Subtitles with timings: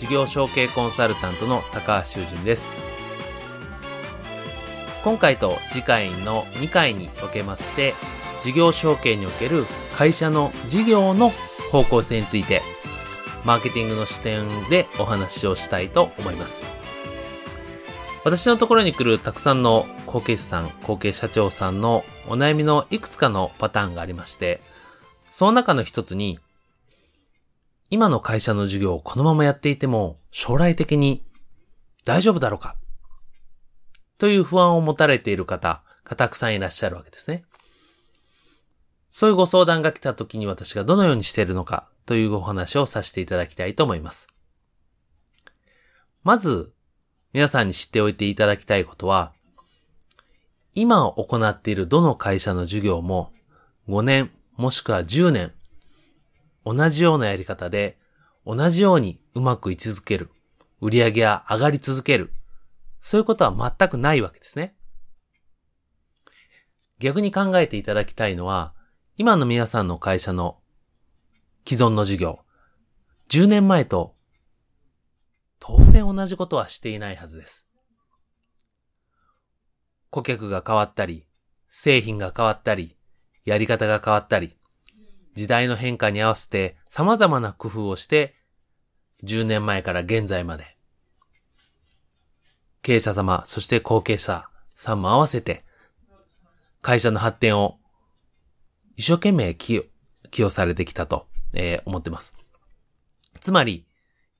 [0.00, 2.78] 事業承継コンサルタントの高橋修人です。
[5.04, 7.92] 今回と次回の2回に分けまして
[8.42, 11.32] 事業承継における会社の事業の
[11.70, 12.62] 方向性について
[13.44, 16.62] マーケティングの視点でお話をしたいと思います。
[18.24, 24.62] 私のところに来るたくさんの後継者さん、後継社長さんのお悩みのいくつかのパターンがありまして、
[25.30, 26.38] その中の一つに、
[27.90, 31.24] 今の会社の授業をこのままやっていても将来的に
[32.04, 32.76] 大丈夫だろうか？
[34.16, 37.44] という不安を持たれている方がたくさんいらっしゃるわけですね。
[39.10, 44.28] そういうご相談が来た時に私がどのようにしているのかというお話をさせていただきたいと思います。
[46.22, 46.72] まず、
[47.32, 49.32] 皆さんに知っておいていただきたいことは、
[50.74, 53.32] 今行っているどの会社の授業も
[53.88, 55.52] 5年もしくは10年
[56.64, 57.98] 同じようなやり方で、
[58.46, 60.30] 同じようにうまくい続ける。
[60.80, 62.32] 売り上げが上がり続ける。
[63.00, 64.74] そういうことは全くないわけですね。
[66.98, 68.74] 逆に考えていただきたいのは、
[69.16, 70.58] 今の皆さんの会社の
[71.66, 72.40] 既存の事業、
[73.28, 74.16] 10年前と
[75.60, 77.66] 当然同じことはしていないはずです。
[80.10, 81.26] 顧客が変わったり、
[81.68, 82.96] 製品が変わったり、
[83.44, 84.56] やり方が変わったり、
[85.34, 88.34] 時代の変化に合わせて様々な工夫をして、
[89.24, 90.76] 10年前から現在まで、
[92.82, 95.64] 経営者様、そして後継者さんも合わせて、
[96.80, 97.78] 会社の発展を
[98.96, 99.88] 一生懸命寄与
[100.30, 102.34] 寄与されてきたと、えー、思ってます。
[103.40, 103.86] つまり、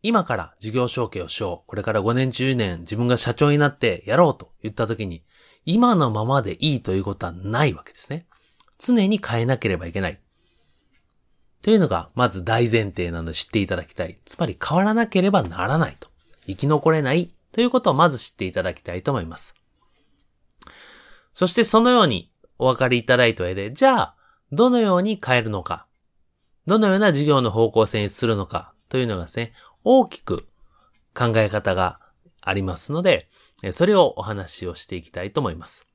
[0.03, 1.69] 今から事業承継をしよう。
[1.69, 5.25] これから5年10年自分が社長になってやろうと言った時に、
[5.67, 8.27] 今のままでいいということはないわけですね。
[8.79, 10.21] 常に変えなければいけない。
[11.62, 14.19] というのが、まず大前提なので知っていただきたい。
[14.25, 16.09] つまり変わらなければならないと。
[16.47, 19.54] 生き残れないということをまず知っていただきたいと思います。
[21.34, 24.15] そしてそのようにお分かりいただいた上で、じゃあ、
[24.53, 25.87] どのように変えるのか、
[26.66, 29.53] どのような事業の方向性にするのかというのがですね、
[29.84, 30.47] 大きく
[31.15, 32.00] 考え方が
[32.43, 33.28] ありますので、
[33.72, 35.87] それをお話をしていきたいと思います。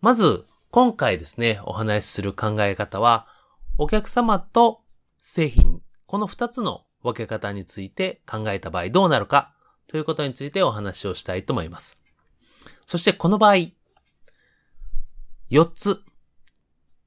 [0.00, 3.26] まず、今回ですね、お話しする考え方は、
[3.78, 4.82] お客様と
[5.18, 9.54] 製品、この二つの分け方について考えた場合どうなるか
[9.86, 11.98] ということについてお話をしたいと思います。
[12.86, 13.54] そしてこの場合、
[15.50, 16.02] 4つ、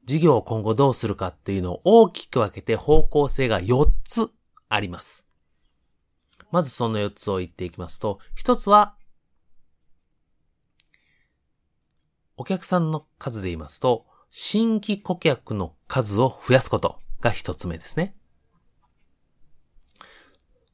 [0.05, 4.31] 事業を今後どうするかっていうのを大きく分けて方向性が4つ
[4.69, 5.25] あります。
[6.51, 8.95] まずその4つを言っていきますと、1つは、
[12.37, 14.05] お客さんの数で言いますと、
[14.37, 18.17] 新規顧客の数を増やすことが一つ目ですね。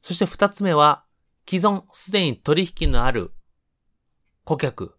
[0.02, 1.04] そして二つ目は、
[1.48, 3.30] 既存、すでに取引のある
[4.42, 4.96] 顧客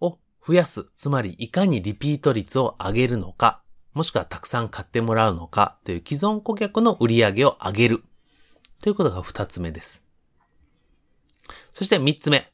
[0.00, 0.86] を増やす。
[0.96, 3.62] つまり、いかにリピート率を上げるのか、
[3.92, 8.02] もしくはたくさん買ってもらうのかという既存顧客の売り上げを上げる。
[8.82, 10.02] ということが二つ目です。
[11.72, 12.52] そして三つ目。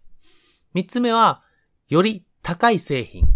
[0.75, 1.43] 三つ目は、
[1.88, 3.26] より高い製品、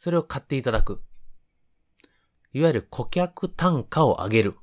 [0.00, 1.02] それを買っていただく。
[2.54, 4.56] いわゆる顧客単価を上げる。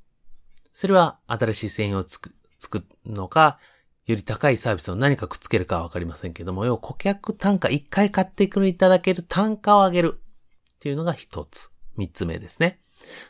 [0.74, 2.34] それは新しい製品を作
[2.74, 3.60] るのか、
[4.08, 10.20] より高いサービスを何かくっつけるかはわかりませんけども、要は顧客単価、一回買ってくれいただける単価を上げる。
[10.20, 11.70] っていうのが一つ。
[11.98, 12.80] 三つ目ですね。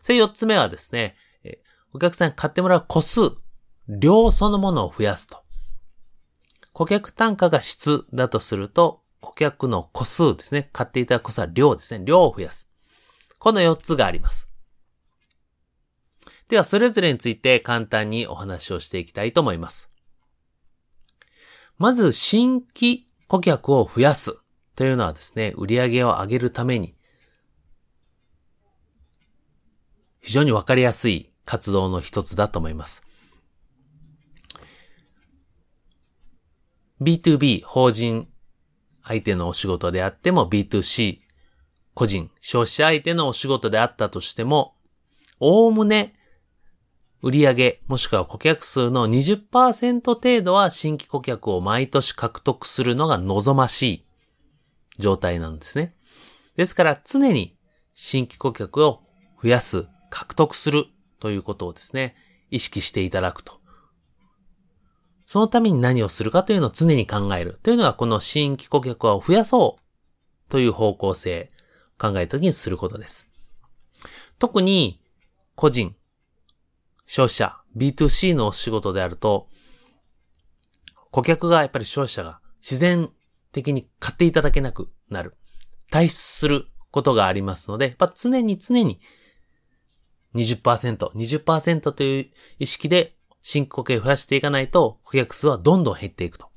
[0.02, 1.18] それ四つ目はですね、
[1.92, 3.32] お客さんに買ってもらう個数、
[3.90, 5.44] 量そのものを増やすと。
[6.72, 10.70] 顧客単価が質だとすると、顧客の個数ですね。
[10.72, 12.04] 買っていただく個数は量ですね。
[12.06, 12.68] 量を増やす。
[13.40, 14.48] この4つがあります。
[16.48, 19.90] では、それぞれについて簡単にお話をしていきたいと思います。
[21.78, 24.38] まず、新規顧客を増やす
[24.76, 26.96] というのはですね、売り上げを上げるために、
[30.22, 33.04] 非常にわかりやすい活動の一つだと思います。
[37.02, 38.28] B2B 法人
[39.08, 41.20] 相手のお仕事であっても B2C
[41.94, 44.76] 個人消費者相手のお仕事であったとしても、
[45.40, 46.14] おおむね
[47.22, 54.06] 売上もしくは顧客数の20%程度は新規顧客を毎年獲得するのが望ましい
[55.00, 55.96] 状態なんですね。
[56.56, 57.58] ですから常に
[57.94, 59.02] 新規顧客を
[59.42, 60.86] 増やす、獲得する
[61.20, 62.14] ということをですね、
[62.52, 63.57] 意識していただくと。
[65.28, 71.50] そのために何をするかというのを常に考えるというのがこの新規顧客を増やそうという方向性
[72.00, 73.28] 考えた時にすることです。
[74.40, 75.02] 特に
[75.56, 75.96] 個人、
[77.06, 79.50] 消費者、B2C の仕事であると、
[81.12, 83.10] 顧客がやっぱり消費者が自然
[83.52, 85.34] 的に買っていただけなくなる。
[85.92, 89.02] 退出することがありますので、やっぱ常に常に
[90.36, 92.28] 20%、20%という
[92.60, 93.17] 意識で
[93.50, 96.50] 新規顧客を増やしていかないと、顧客数はどんどん減っていくと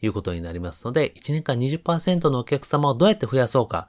[0.00, 3.88] いうことになりますので、1年間20%のお客様をどうやって増やそうか。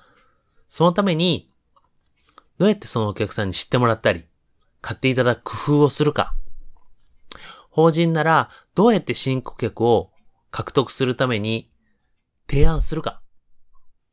[0.67, 1.47] そのために、
[2.57, 4.25] どうやってそのお客さんに知ってもらったり、
[4.81, 6.33] 買っていただく工夫をするか。
[7.69, 10.11] 法人なら、どうやって新顧客を
[10.51, 11.71] 獲得するために
[12.49, 13.21] 提案するか。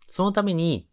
[0.07, 0.89] そのために、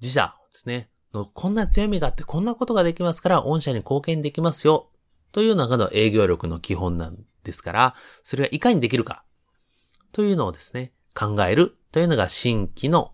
[0.00, 4.92] 自社ですね、こんな強みがあってこんなことができますから、御社に貢献できますよ。
[5.34, 9.24] という中の営業力の基本なんですから、それがいかにできるか。
[10.12, 13.10] というのをですね、考えるというのが新規の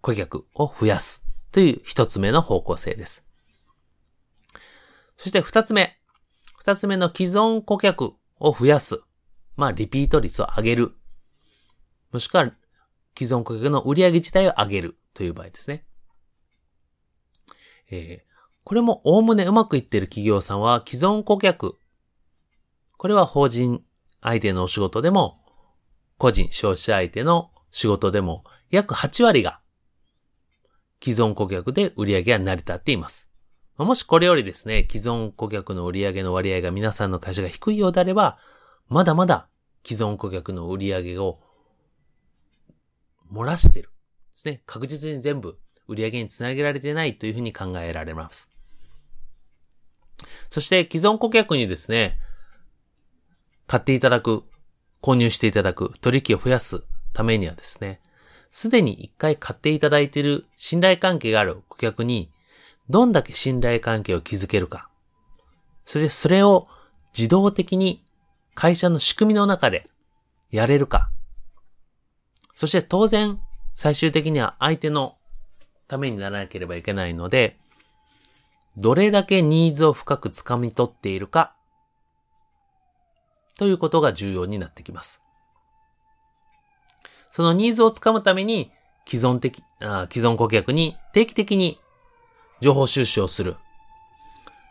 [0.00, 3.24] 顧客を増やすという一つ目の方向性です。
[5.16, 5.98] そして二つ目。
[6.58, 9.00] 二つ目の既存顧客を増やす。
[9.56, 10.92] まあ、リピート率を上げる。
[12.12, 12.52] もしくは、
[13.18, 15.84] 既存顧客の売上自体を上げるという場合ですね。
[17.90, 18.27] えー、
[18.68, 21.78] これもおおむねうまくいってる企業さんは既存顧客。
[22.98, 23.82] これは法人
[24.20, 25.40] 相手のお仕事でも、
[26.18, 29.60] 個人消費者相手の仕事でも、約8割が
[31.02, 33.30] 既存顧客で売り上げが成り立っています。
[33.78, 38.36] もしこれよりですね、既存顧客の売り上げの割合が皆さんの会社が低いようであれば、
[38.90, 39.48] まだまだ
[39.82, 41.40] 既存顧客の売り上げを
[43.32, 43.88] 漏らしてる。
[43.88, 43.88] で
[44.34, 44.62] すね。
[44.66, 48.57] 確実に全部売り上げにつなげられてないというふうに考えられます。
[50.50, 52.18] そして既存顧客にですね、
[53.66, 54.44] 買っていただく、
[55.02, 56.82] 購入していただく、取引を増やす
[57.12, 58.00] ためにはですね、
[58.50, 62.30] すでに一回買っていただいている信頼関係がある顧客に
[62.88, 64.88] どんだけ信頼関係を築けるか。
[65.84, 66.66] そしてそれを
[67.16, 68.02] 自動的に
[68.54, 69.88] 会社の仕組みの中で
[70.50, 71.10] やれるか。
[72.54, 73.38] そして当然、
[73.72, 75.16] 最終的には相手の
[75.86, 77.58] ためにならなければいけないので、
[78.78, 81.52] どれだけニーズを深く掴み取っているか、
[83.58, 85.20] ということが重要になってきます。
[87.30, 88.70] そのニーズを掴むために、
[89.04, 91.80] 既存的、あ既存顧客に定期的に
[92.60, 93.56] 情報収集をする。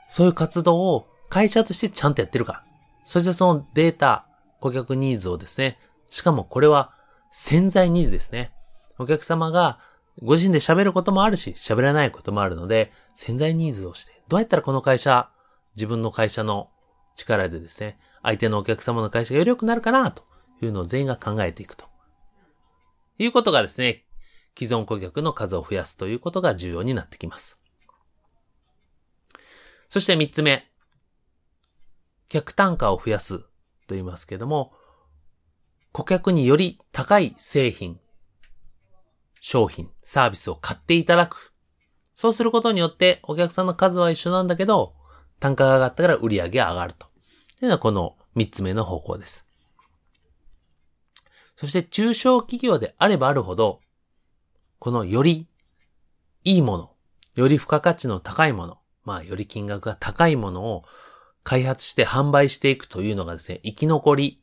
[0.08, 2.64] そういう活動を会社としてちゃんとやってるか。
[3.04, 4.26] そしてそのデータ、
[4.62, 5.80] 顧客ニーズをですね、
[6.10, 6.94] しかもこれは
[7.30, 8.52] 潜在ニーズですね。
[8.98, 9.80] お客様が
[10.22, 15.30] ご自身で喋ることもあるし、喋らないこともあるので、潜在ニーズをして、どうやったらこの会社、
[15.76, 16.70] 自分の会社の
[17.16, 20.24] 力でですね、相手のお客様の会社がより良くなるかな、と
[20.62, 21.86] いうのを全員が考えていくと。
[23.20, 24.06] いうことがですね、
[24.58, 27.60] 既存顧客の数を増やすということが重要になってきます。
[29.90, 30.68] そして三つ目。
[32.28, 33.48] 客単価を増やすと
[33.90, 34.74] 言いますけども、
[35.92, 38.00] 顧客により高い製品、
[39.48, 41.54] 商品、サービスを買っていただく。
[42.16, 44.94] そうすることによってお客さんの数は一緒なんだけど、
[45.40, 47.08] 単価が上がったから売り上げが上がると。
[47.08, 47.16] とい
[47.62, 49.48] うのはこの三つ目の方法です。
[51.56, 53.80] そして中小企業であればあるほど、
[54.80, 55.48] このより
[56.44, 56.92] いいもの、
[57.36, 60.84] より付加価値の高いもの、まあ、より金額が高いものを
[61.44, 64.42] 開発して販売していくというのがですね、生き残り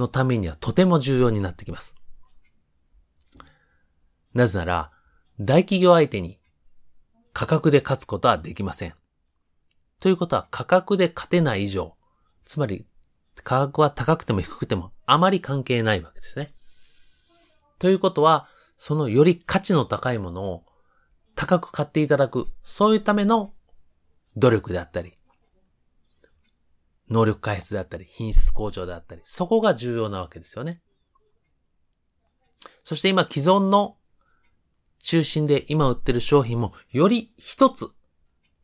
[0.00, 1.94] のためにはとても重要になってきます。
[4.34, 4.90] なぜなら、
[5.40, 6.38] 大企業相手に
[7.32, 8.94] 価格で勝つことはできません。
[9.98, 11.94] ということは価格で勝てない以上、
[12.44, 12.86] つまり
[13.42, 16.52] 価格は高くても低くてもあまり関係ないわけですね。
[17.78, 20.64] ということは、そのより価値の高いものを
[21.34, 23.54] 高く買っていただく、そういうための
[24.36, 25.14] 努力であったり、
[27.08, 30.80] 能力開発であったり、品質向上であったり、そこが重要なわけですよね。
[32.84, 33.96] そして今既存の
[35.02, 37.88] 中心で今売ってる商品もより一つ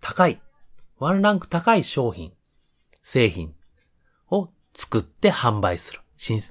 [0.00, 0.40] 高い、
[0.98, 2.32] ワンランク高い商品、
[3.02, 3.54] 製品
[4.30, 6.00] を作って販売する。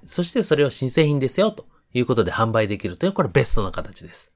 [0.08, 4.34] そしてそれを新製品ですよということで販売できるという、これベストな形です。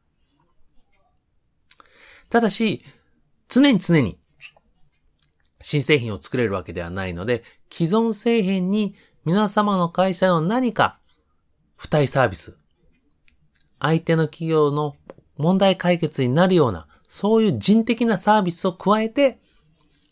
[2.30, 2.84] ただし、
[3.48, 4.20] 常に常に
[5.62, 11.00] 新製品を作れるわけではないので、既存製品に皆様の会社の何か
[11.78, 12.58] 付帯サービス、
[13.80, 14.96] 相手の企業の
[15.40, 19.40] 問題解決になるような、そういう人的なサービスを加えて、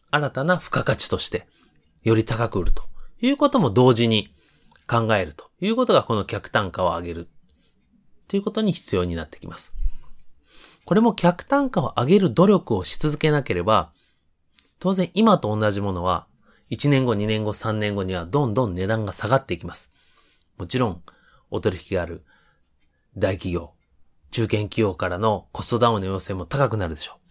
[0.09, 1.45] 新たな付加価値として、
[2.03, 2.83] より高く売ると
[3.21, 4.33] いうことも同時に
[4.87, 7.27] 考えるということがこの客単価を上げる
[8.29, 9.73] ということに必要になってきます。
[10.85, 13.91] これも客単価を上げる努力をし続けなければ、
[14.79, 16.27] 当然今と同じものは、
[16.69, 19.91] 1年後、2年後、3年後にはどんどん値段が下がっていきます。
[20.57, 21.01] もちろん、
[21.51, 22.23] お取引がある
[23.17, 23.73] 大企業、
[24.31, 27.27] 中堅企業からのコストダウンの要請も高くなるでしょう。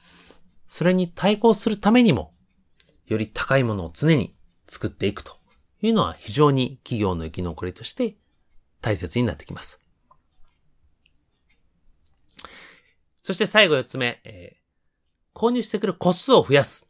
[0.68, 2.32] それに対抗するためにも、
[3.06, 4.34] より高いものを常に
[4.68, 5.36] 作っていくと
[5.80, 8.16] いうのは非常に企業の生き残りとして
[8.80, 9.80] 大切になってきます。
[13.22, 16.88] そして最後四つ目、えー、購入してくる個数を増やす。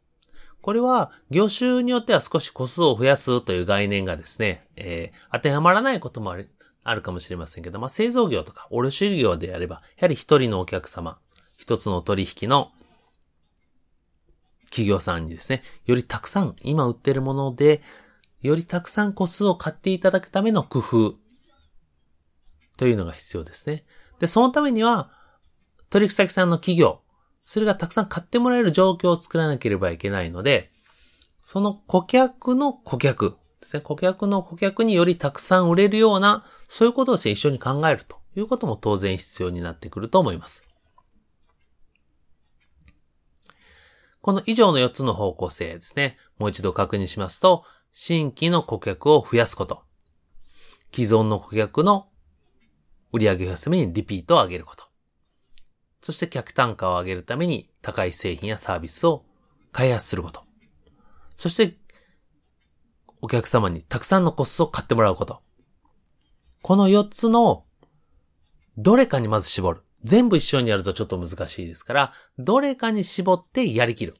[0.61, 6.47] これは業種によっては少し個数を増やすという概念がですね、えー、当てはまらないこともあり
[6.89, 11.19] あるかもしれませんけど、まあ、製造業とか卸業であれば、やはり一人のお客様、
[11.57, 12.71] 一つの取引の
[14.69, 17.81] 企業さんにですね、よりたくさん、今売ってるもので、
[18.41, 21.15] よりたくさん個数を買っていただくための工夫
[22.77, 23.83] というのが必要ですね。
[24.19, 25.11] で、そのためには、
[25.89, 27.01] 取引先さんの企業、
[27.43, 30.71] それがたくさん買ってもらえる状況を作らなければいけないので、
[31.41, 40.63] その顧客の顧客、ですね、顧客の顧客によりたくさん売れるような、そういうことをして一緒に考えるということも当然必要になってくると思います。
[44.21, 49.83] この以上の4つの方向性ですね、もう一度確認しますと、新規の顧客を増やすこと。
[50.93, 52.09] 既存の顧客の
[53.11, 54.85] 売上を増やすためにリピートを上げること。
[56.01, 59.25] そして客単価を上げるために高い製品やサービスを
[59.71, 60.43] 開発すること。
[61.35, 61.77] そして
[63.21, 65.41] お客様にたくさんのコストを買ってもらうこと。
[66.61, 67.65] この4つの
[68.77, 69.83] どれかにまず絞る。
[70.03, 74.15] 全部一緒にやるとちょっと難しいですから、どれかに絞ってやりきる。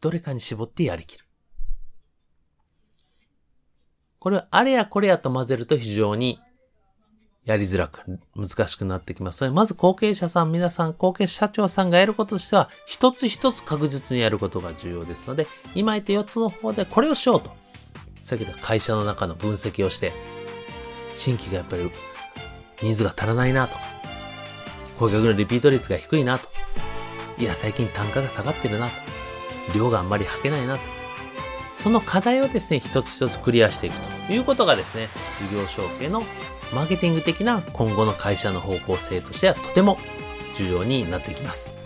[0.00, 1.24] どれかに絞ってやりきる。
[4.18, 6.40] これをあれやこれやと混ぜると非常に
[7.44, 8.00] やりづらく、
[8.34, 17.65] 難しくなってきますので、まず後継者さん、皆さん、後継社長さんがやることとしては、一つ一つ確実にやることが重要ですので、今言った4つの方でこれをしようと。
[18.26, 20.12] 先ほど会社の中の分析をして、
[21.14, 21.88] 新規がやっぱり
[22.82, 23.74] 人数が足らないなと。
[23.76, 23.80] か、
[24.98, 26.48] 顧客のリピート率が低いなと、
[27.38, 28.92] いや、最近単価が下がってるなと、
[29.78, 30.80] 量があんまり履けないなと、
[31.72, 35.08] その課題をですね、一つ一つクリアしていくということがですね、
[35.48, 36.24] 事業承継の
[36.74, 39.98] マーケティング的な今後の会社の方向性としてはとても
[40.56, 41.85] 重要になってきます。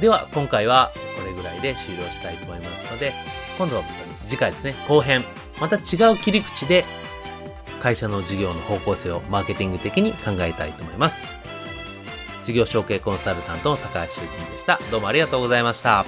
[0.00, 3.12] では、今回はこれぐらいで終了したいと思いますので、
[3.58, 3.82] 今度は
[4.26, 5.24] 次回ですね、後編、
[5.60, 6.84] また違う切り口で
[7.80, 11.26] 会社の事業の方向性をマーケティング的に考えたいと思います。
[12.42, 14.78] 事業承継コンサルタントの高橋修人でした。
[14.90, 16.04] どうもありがとうございました。